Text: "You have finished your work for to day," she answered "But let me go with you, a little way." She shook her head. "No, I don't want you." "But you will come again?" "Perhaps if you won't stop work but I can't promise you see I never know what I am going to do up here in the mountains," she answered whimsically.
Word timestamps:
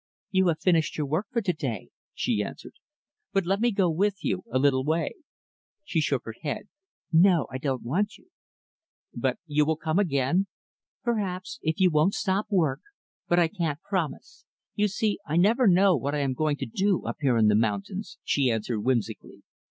"You 0.31 0.47
have 0.47 0.59
finished 0.59 0.97
your 0.97 1.05
work 1.05 1.27
for 1.31 1.43
to 1.43 1.53
day," 1.53 1.89
she 2.15 2.41
answered 2.41 2.73
"But 3.33 3.45
let 3.45 3.59
me 3.61 3.69
go 3.71 3.87
with 3.87 4.23
you, 4.23 4.43
a 4.51 4.57
little 4.57 4.83
way." 4.83 5.11
She 5.83 6.01
shook 6.01 6.25
her 6.25 6.33
head. 6.41 6.69
"No, 7.11 7.45
I 7.51 7.59
don't 7.59 7.83
want 7.83 8.17
you." 8.17 8.29
"But 9.13 9.37
you 9.45 9.63
will 9.63 9.75
come 9.75 9.99
again?" 9.99 10.47
"Perhaps 11.03 11.59
if 11.61 11.79
you 11.79 11.91
won't 11.91 12.15
stop 12.15 12.47
work 12.49 12.79
but 13.27 13.37
I 13.37 13.47
can't 13.47 13.79
promise 13.81 14.43
you 14.73 14.87
see 14.87 15.19
I 15.27 15.37
never 15.37 15.67
know 15.67 15.95
what 15.95 16.15
I 16.15 16.21
am 16.21 16.33
going 16.33 16.55
to 16.57 16.65
do 16.65 17.05
up 17.05 17.17
here 17.19 17.37
in 17.37 17.45
the 17.45 17.53
mountains," 17.53 18.17
she 18.23 18.49
answered 18.49 18.79
whimsically. 18.79 19.43